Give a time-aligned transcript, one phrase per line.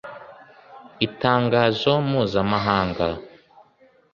[1.07, 3.07] itangazo mpuzamahanga